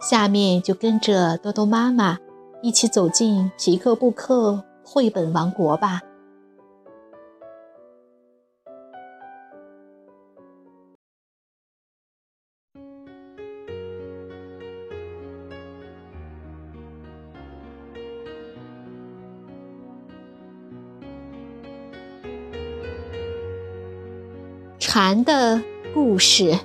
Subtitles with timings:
[0.00, 2.18] 下面就跟着多多妈妈
[2.62, 6.00] 一起走进皮克布克绘本王国吧。
[24.78, 25.62] 蝉的
[25.94, 26.58] 故事，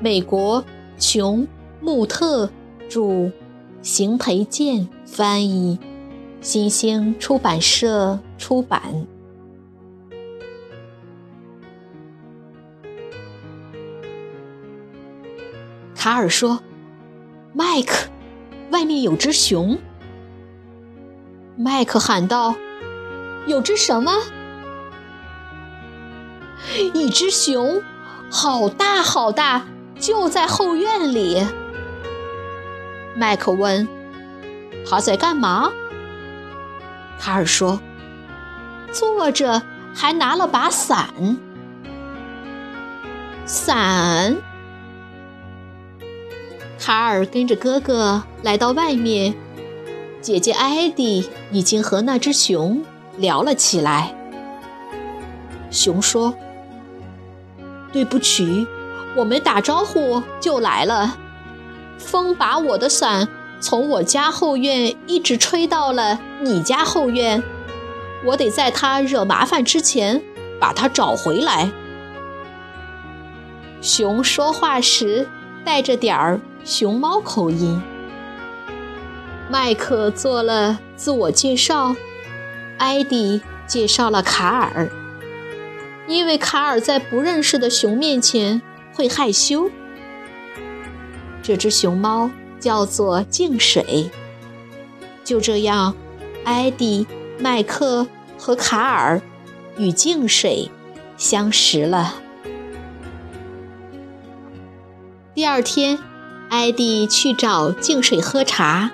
[0.00, 0.64] 美国
[0.98, 1.46] 琼
[1.80, 2.48] 穆特。
[2.90, 3.30] 著，
[3.82, 5.78] 邢培建翻译，
[6.40, 9.06] 新兴出版社出版。
[15.94, 16.60] 卡尔说
[17.54, 18.08] ：“麦克，
[18.72, 19.78] 外面有只熊。”
[21.56, 22.56] 麦克喊道
[23.46, 24.10] ：“有只什么？
[26.94, 27.82] 一只熊，
[28.30, 29.66] 好大好大，
[30.00, 31.46] 就在后院里。”
[33.20, 33.86] 麦克问
[34.88, 35.70] ：“他在干嘛？”
[37.20, 37.78] 卡尔说
[38.90, 39.60] ：“坐着，
[39.94, 41.10] 还拿了把伞。”
[43.44, 44.34] 伞。
[46.78, 49.34] 卡尔跟着哥哥来到外面，
[50.22, 52.82] 姐姐艾迪已经和那只熊
[53.18, 54.14] 聊了起来。
[55.70, 56.34] 熊说
[57.92, 58.66] ：“对不起，
[59.14, 61.18] 我没打招呼就来了。”
[62.00, 63.28] 风把我的伞
[63.60, 67.42] 从我家后院一直吹到了你家后院，
[68.24, 70.20] 我得在它惹麻烦之前
[70.58, 71.70] 把它找回来。
[73.82, 75.28] 熊说话时
[75.64, 77.80] 带着点儿熊猫口音。
[79.48, 81.94] 麦克做了自我介绍，
[82.78, 84.90] 艾迪介绍了卡尔，
[86.08, 88.62] 因为卡尔在不认识的熊面前
[88.94, 89.70] 会害羞。
[91.50, 92.30] 这只熊猫
[92.60, 94.08] 叫做净水。
[95.24, 95.96] 就这样，
[96.44, 97.08] 艾迪、
[97.40, 98.06] 麦克
[98.38, 99.20] 和卡尔
[99.76, 100.70] 与净水
[101.16, 102.14] 相识了。
[105.34, 105.98] 第二天，
[106.50, 108.92] 艾迪去找净水喝茶。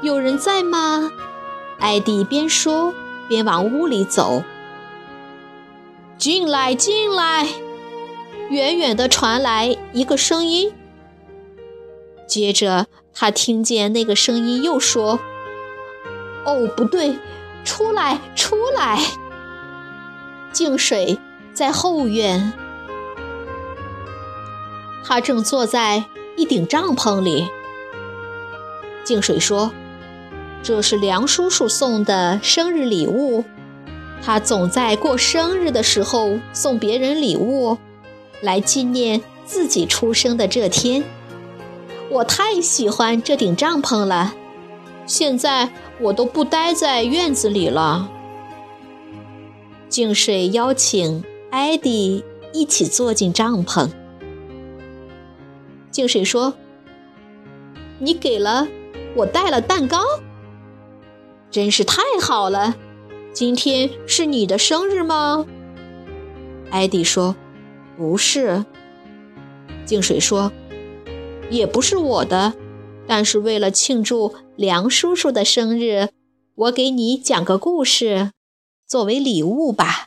[0.00, 1.10] 有人在吗？
[1.78, 2.94] 艾迪边说
[3.28, 4.42] 边往屋里走。
[6.16, 7.65] 进来，进来。
[8.50, 10.72] 远远的传来一个声音，
[12.26, 15.18] 接着他听见那个声音又说
[16.46, 17.18] ：“哦，不对，
[17.64, 18.98] 出来，出来！”
[20.52, 21.18] 净水
[21.52, 22.52] 在后院，
[25.04, 26.04] 他正坐在
[26.36, 27.48] 一顶帐篷里。
[29.02, 29.72] 净水说
[30.62, 33.44] ：“这是梁叔叔送的生日礼物，
[34.22, 37.76] 他总在过生日的时候送别人礼物。”
[38.42, 41.02] 来纪念自己出生的这天，
[42.10, 44.34] 我太喜欢这顶帐篷了。
[45.06, 45.70] 现在
[46.00, 48.10] 我都不待在院子里了。
[49.88, 53.88] 净水邀请艾迪一起坐进帐篷。
[55.90, 56.52] 净水说
[57.98, 58.68] ：“你给了
[59.14, 60.00] 我带了蛋糕，
[61.50, 62.74] 真是太好了。
[63.32, 65.46] 今天是你的生日吗？”
[66.70, 67.34] 艾迪说。
[67.96, 68.64] 不是，
[69.86, 70.52] 净水说，
[71.48, 72.52] 也不是我的，
[73.06, 76.10] 但是为了庆祝梁叔叔的生日，
[76.54, 78.32] 我给你讲个故事，
[78.86, 80.06] 作为礼物吧。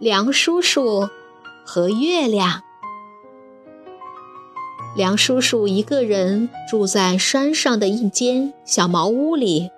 [0.00, 1.08] 梁叔叔
[1.64, 2.62] 和月亮。
[4.94, 9.68] 梁叔叔一个人住在山上的一间小茅屋里，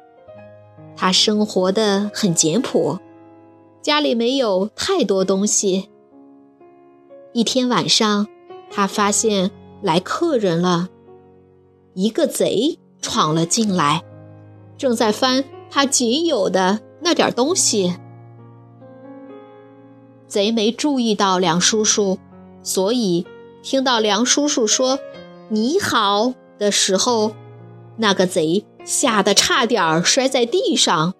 [0.94, 2.98] 他生活的很简朴，
[3.80, 5.88] 家里没有太多东西。
[7.32, 8.26] 一天晚上，
[8.70, 10.90] 他发现来客人了，
[11.94, 14.02] 一个贼闯了进来，
[14.76, 17.96] 正在翻他仅有的那点东西。
[20.26, 22.18] 贼没注意到梁叔叔，
[22.62, 23.26] 所以。
[23.66, 25.00] 听到梁叔叔说
[25.50, 27.34] “你好”的时候，
[27.96, 31.14] 那个贼吓得差点摔在地上。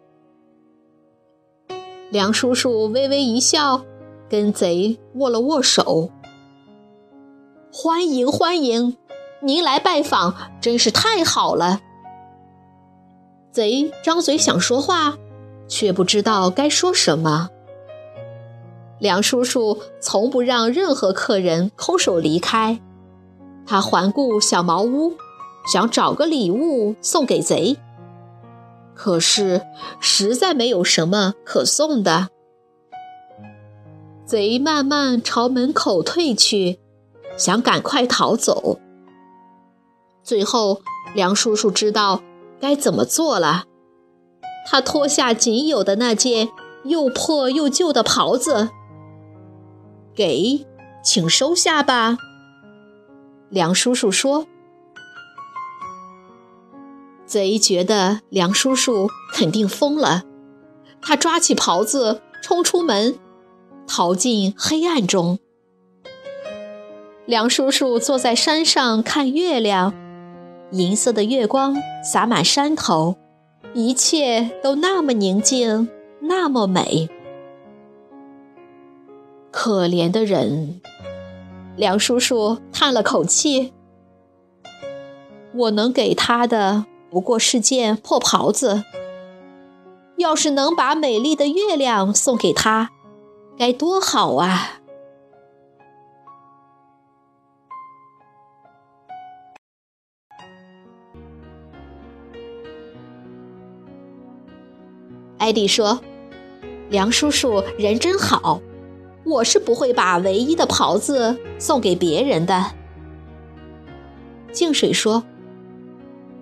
[2.09, 3.85] 梁叔叔微微一笑，
[4.31, 6.13] 跟贼握了握手
[7.75, 8.97] ：“欢迎欢迎，
[9.41, 11.81] 您来拜访真是太好了。”
[13.51, 15.19] 贼张嘴想说话，
[15.67, 17.51] 却不知道该说什么。
[18.99, 22.81] 梁叔叔从不让任何客人空手离开，
[23.67, 25.15] 他环顾小茅屋，
[25.71, 27.77] 想找个礼物送给贼。
[28.95, 29.61] 可是
[30.01, 32.29] 实在没有什么可送的。
[34.25, 36.81] 贼慢慢朝门口退去，
[37.37, 38.81] 想赶快逃走。
[40.25, 40.81] 最后，
[41.15, 42.23] 梁叔叔知道
[42.59, 43.65] 该怎么做了，
[44.67, 46.49] 他脱下仅有的那件
[46.85, 48.71] 又破又旧的袍子。
[50.17, 50.67] 给，
[51.05, 52.17] 请收下吧。
[53.51, 54.47] 梁叔叔说
[57.27, 60.25] ：“贼觉得梁叔叔肯定疯了，
[61.03, 63.19] 他抓起袍子冲出门，
[63.87, 65.39] 逃进黑暗中。
[67.27, 69.93] 梁叔叔坐在山上看月亮，
[70.73, 73.17] 银色的月光洒满山头，
[73.75, 75.89] 一切都那么宁静，
[76.21, 77.09] 那么美。”
[79.67, 80.81] 可怜的人，
[81.75, 83.73] 梁叔叔叹了口气
[85.53, 88.85] ：“我能给他的不过是件破袍子。
[90.19, 92.91] 要是能把美丽的月亮送给他，
[93.59, 94.79] 该多好啊！”
[105.39, 106.01] 艾迪说
[106.89, 108.61] ：“梁叔叔人真好。”
[109.27, 112.67] 我是不会把唯一的袍子送给别人的。
[114.53, 115.25] 净水说：“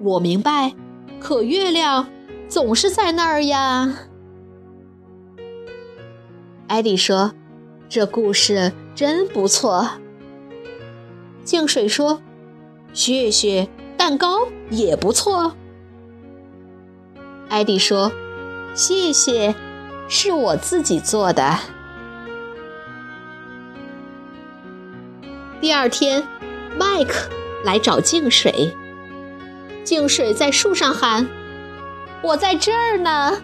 [0.01, 0.75] 我明白，
[1.19, 2.07] 可月亮
[2.47, 4.01] 总是在那儿呀。”
[6.69, 7.33] 艾迪说
[7.89, 9.89] ：“这故事真不错。”
[11.43, 12.21] 净水说
[12.93, 13.67] ：“谢谢，
[13.97, 15.55] 蛋糕也不错。”
[17.49, 18.13] 艾迪说
[18.75, 19.55] ：“谢谢，
[20.07, 21.59] 是我自己做的。”
[25.65, 26.23] 第二天，
[26.79, 27.31] 麦克
[27.65, 28.77] 来找净水。
[29.83, 31.27] 净水在树上喊
[32.21, 33.41] ：“我在这儿呢。”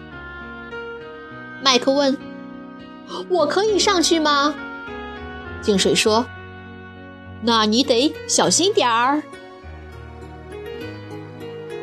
[1.65, 2.15] 麦克问
[3.27, 4.53] ：“我可以上去吗？”
[5.63, 6.23] 净水说
[7.41, 9.23] ：“那你得小心点儿。”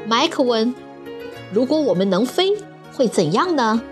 [0.06, 0.72] 麦克问
[1.52, 2.56] ：“如果我们能飞，
[2.92, 3.82] 会怎样呢？”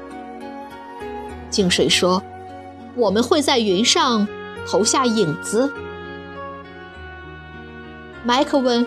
[1.50, 2.22] 净水说
[2.94, 4.28] ：“我们会在云上
[4.64, 5.68] 投下影子。”
[8.26, 8.84] 麦克问：“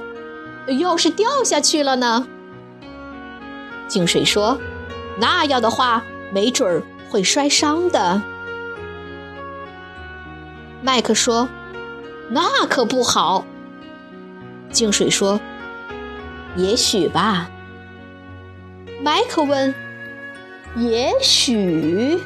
[0.80, 2.28] 要是掉下去了呢？”
[3.88, 4.60] 净水说
[5.18, 6.04] ：“那样的话，
[6.34, 8.22] 没准儿会摔伤的。”
[10.84, 11.48] 麦克说
[12.30, 13.46] ：“那可不好。”
[14.72, 15.40] 净水说
[16.58, 17.50] ：“也许吧。”
[19.02, 19.74] 麦克问
[20.76, 22.20] ：“也许？”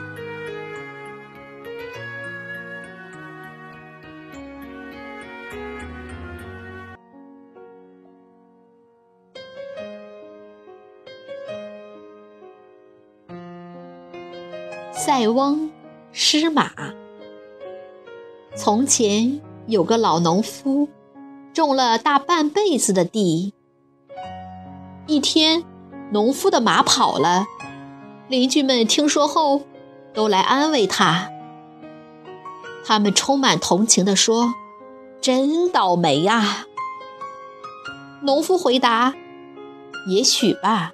[15.06, 15.70] 塞翁
[16.14, 16.72] 失马。
[18.56, 20.88] 从前有个老农夫，
[21.54, 23.54] 种了大半辈子的地。
[25.06, 25.66] 一天，
[26.12, 27.46] 农夫的马跑了，
[28.30, 29.64] 邻居们听说后，
[30.14, 31.30] 都来安慰他。
[32.86, 34.54] 他们充满同情地说
[35.20, 36.66] ：“真倒霉呀！”
[38.24, 39.14] 农夫回答
[40.08, 40.94] ：“也许吧。”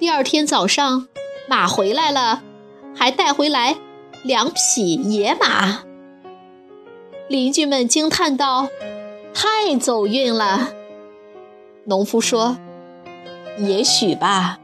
[0.00, 1.08] 第二天早上。
[1.48, 2.42] 马回来了，
[2.94, 3.76] 还带回来
[4.24, 5.84] 两匹野马。
[7.28, 8.68] 邻居们惊叹道
[9.34, 10.72] ：“太走运了。”
[11.86, 12.56] 农夫说
[13.58, 14.58] ：“也许吧。”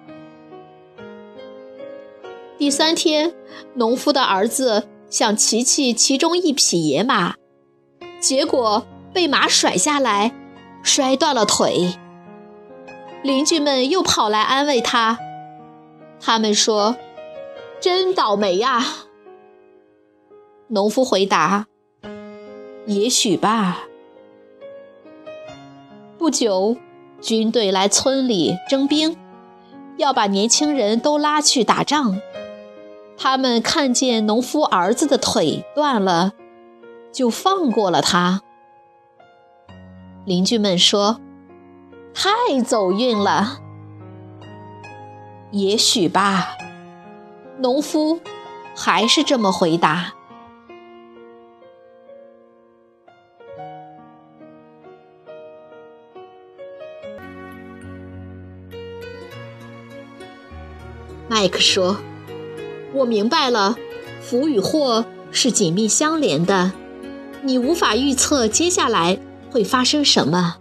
[2.59, 3.35] 第三天，
[3.75, 7.35] 农夫的儿子想骑骑其中一匹野马，
[8.21, 10.33] 结果被马甩下来，
[10.83, 11.95] 摔断了腿。
[13.23, 15.19] 邻居们又跑来安慰他。
[16.25, 16.97] 他们说
[17.81, 18.85] ：“真倒霉呀！”
[20.69, 21.67] 农夫回答
[22.87, 23.83] ：“也许吧。”
[26.17, 26.77] 不久，
[27.21, 29.17] 军队来村里征兵，
[29.97, 32.21] 要把年轻人都拉去打仗。
[33.19, 36.33] 他们看见农夫儿子的腿断了，
[37.13, 38.43] 就放过了他。
[40.25, 41.21] 邻居们说
[42.15, 43.62] ：“太走运了。
[45.53, 46.57] 也许吧，
[47.59, 48.21] 农夫
[48.75, 50.15] 还是这么回答。
[61.29, 61.99] 麦克说
[62.95, 63.77] ：“我明白了，
[64.23, 66.73] 福与祸是紧密相连的，
[67.43, 69.19] 你无法预测接下来
[69.51, 70.57] 会发生什么。”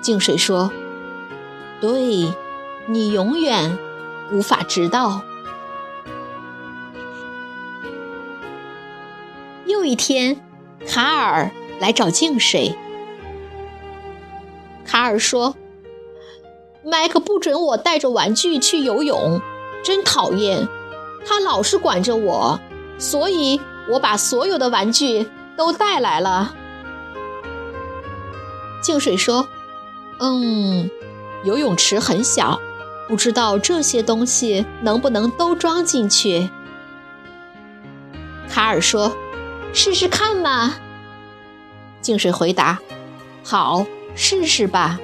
[0.00, 0.70] 净水说
[1.80, 2.32] ：“对，
[2.86, 3.76] 你永远
[4.32, 5.20] 无法知道。”
[9.66, 10.40] 又一天，
[10.86, 11.50] 卡尔
[11.80, 12.74] 来找净水。
[14.84, 15.54] 卡尔说。
[16.88, 19.40] 麦克不准我带着玩具去游泳，
[19.82, 20.68] 真讨厌！
[21.26, 22.60] 他老是管着我，
[22.96, 26.54] 所以我把所有的玩具都带来了。
[28.80, 29.48] 净水说
[30.20, 30.88] ：“嗯，
[31.42, 32.60] 游泳池很小，
[33.08, 36.50] 不知道这些东西能不能都装进去。”
[38.48, 39.16] 卡尔说
[39.72, 40.76] ：“试试看嘛。”
[42.00, 42.78] 净水回答
[43.44, 45.00] ：“好，试试吧。”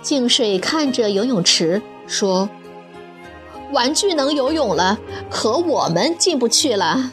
[0.00, 2.48] 净水看着游泳池说
[3.72, 7.12] ：“玩具能游泳了，可我们进不去了。”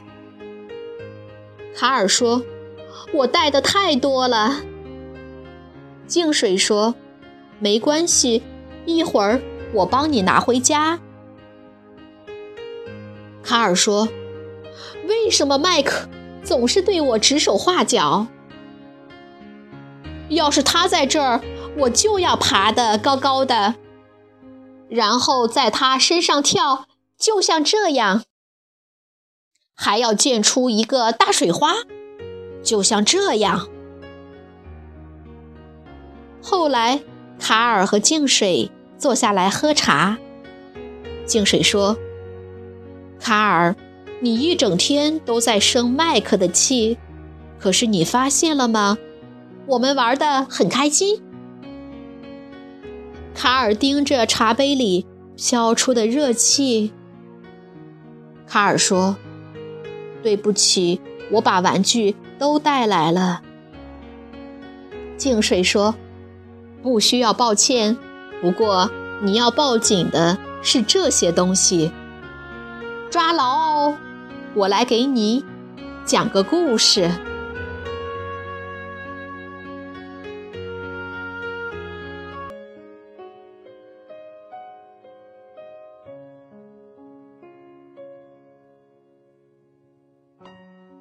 [1.75, 2.41] 卡尔说
[3.11, 4.61] ：“我带的太多了。”
[6.07, 6.95] 净水说
[7.59, 8.41] ：“没关系，
[8.85, 9.41] 一会儿
[9.73, 10.99] 我帮你拿回家。”
[13.43, 14.07] 卡尔说
[15.07, 16.07] ：“为什么麦克
[16.43, 18.27] 总是对我指手画脚？
[20.29, 21.41] 要是他在这儿……”
[21.77, 23.75] 我就要爬得高高的，
[24.87, 26.87] 然后在他身上跳，
[27.17, 28.21] 就像这样；
[29.75, 31.73] 还要溅出一个大水花，
[32.63, 33.67] 就像这样。
[36.41, 37.01] 后来，
[37.37, 40.17] 卡尔和净水坐下来喝茶。
[41.25, 41.97] 净水说
[43.19, 43.75] ：“卡尔，
[44.19, 46.97] 你一整天都在生麦克的气，
[47.59, 48.97] 可是你发现了吗？
[49.67, 51.21] 我们玩得很开心。”
[53.33, 56.93] 卡尔盯着茶杯里飘出的热气。
[58.47, 59.17] 卡尔说
[60.21, 63.41] ：“对不起，我把玩具都带来了。”
[65.17, 65.95] 净水说
[66.83, 67.97] ：“不需要抱歉，
[68.41, 68.89] 不过
[69.21, 71.91] 你要抱紧的是这些东西。
[73.09, 73.97] 抓牢哦，
[74.53, 75.45] 我来给你
[76.05, 77.09] 讲个故事。”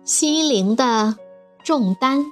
[0.05, 1.17] 心灵的
[1.65, 2.25] 重担。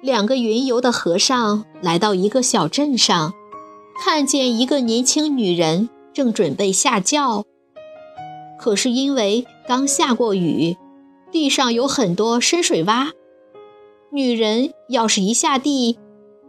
[0.00, 3.34] 两个云游的和尚来到一个小镇上，
[4.00, 7.44] 看见一个年轻女人正准备下轿，
[8.58, 10.76] 可是因为刚下过雨，
[11.30, 13.10] 地上有很多深水洼，
[14.10, 15.98] 女人要是一下地，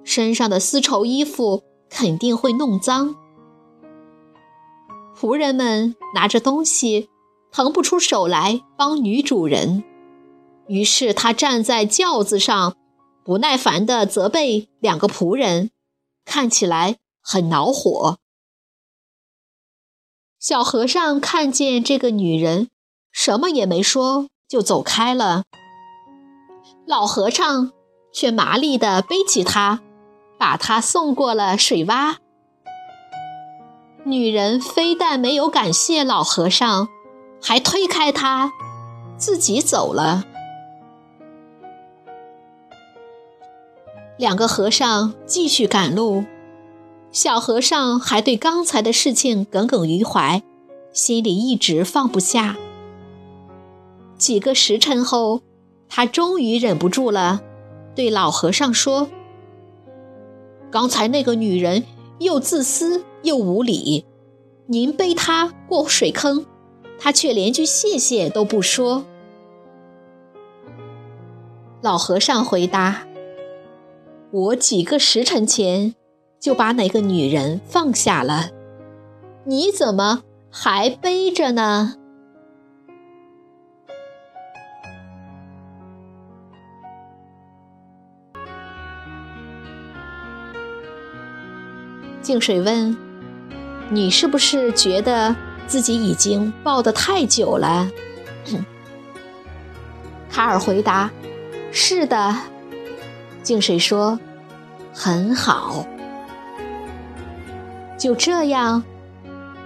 [0.04, 3.16] 身上的丝绸衣服肯定会弄脏。
[5.20, 7.10] 仆人们拿着东西。
[7.52, 9.84] 腾不出手来帮女主人，
[10.68, 12.76] 于是他站在轿子上，
[13.24, 15.72] 不耐烦地责备两个仆人，
[16.26, 18.18] 看起来很恼火。
[20.40, 22.70] 小和尚看见这个女人，
[23.12, 25.44] 什么也没说，就走开了。
[26.88, 27.72] 老和尚
[28.14, 29.82] 却麻利地背起她，
[30.38, 32.18] 把她送过了水洼。
[34.06, 36.88] 女人非但没有感谢老和尚。
[37.42, 38.52] 还推开他，
[39.18, 40.26] 自己走了。
[44.20, 46.26] 两个和尚继续赶路，
[47.10, 50.44] 小和尚还对刚才的事情耿耿于怀，
[50.92, 52.58] 心里一直放不下。
[54.18, 55.42] 几个时辰后，
[55.88, 57.40] 他终于忍不住了，
[57.96, 59.08] 对老和尚说
[60.70, 61.86] ：“刚才那个女人
[62.20, 64.04] 又自私又无礼，
[64.66, 66.46] 您背她过水坑。”
[67.00, 69.06] 她却连句谢谢都不说。
[71.82, 73.08] 老和尚回答
[74.32, 75.96] ：“我几个时辰前
[76.40, 78.50] 就把那个女人放下了，
[79.46, 81.96] 你怎么还背着呢？”
[92.22, 92.96] 净水问
[93.90, 95.36] ：“你是不是觉得？”
[95.70, 97.88] 自己已经抱得太久了，
[100.28, 101.12] 卡尔回答
[101.72, 102.36] ：“是的。”
[103.50, 104.20] 静水说
[104.94, 105.84] ：“很好。”
[107.98, 108.84] 就这样，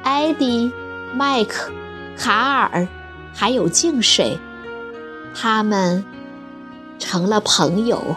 [0.03, 0.71] 艾迪、
[1.13, 1.69] 麦克、
[2.17, 2.87] 卡尔
[3.33, 4.39] 还有静水，
[5.35, 6.05] 他们
[6.97, 8.15] 成了朋友。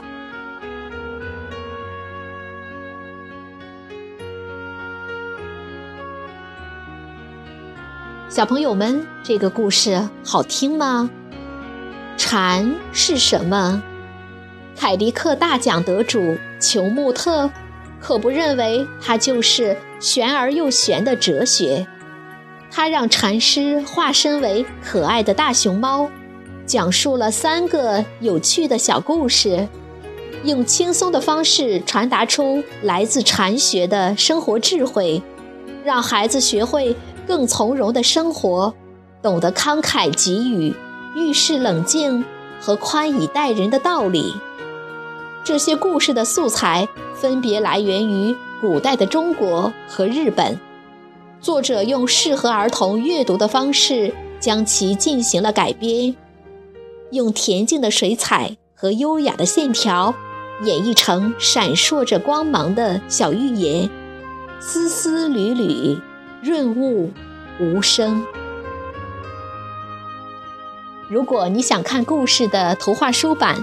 [8.29, 11.11] 小朋友们，这个故事好听吗？
[12.17, 13.83] 蝉是什么？
[14.77, 17.51] 凯迪克大奖得主裘穆特。
[17.99, 21.87] 可不认为它就是玄而又玄的哲学。
[22.71, 26.11] 他让禅师化身为可爱的大熊猫，
[26.67, 29.67] 讲述了三个有趣的小故事，
[30.45, 35.23] 用轻松的方式传达出来自禅学的生活智慧，
[35.83, 36.95] 让孩子学会
[37.27, 38.75] 更从容的生活，
[39.23, 40.75] 懂得慷慨给予、
[41.17, 42.25] 遇事冷静
[42.61, 44.35] 和宽以待人的道理。
[45.47, 50.59] 这些故事的素材分别来源于古代的中国和日本，
[51.41, 56.17] 作者用适合儿童阅读的方式将其进行了改编，
[57.13, 60.13] 用恬静的水彩和优雅的线条
[60.65, 63.89] 演绎成闪烁着光芒的小寓言，
[64.59, 65.97] 丝丝缕缕，
[66.43, 67.13] 润物
[67.61, 68.27] 无声。
[71.09, 73.63] 如果你想看故事的图画书版。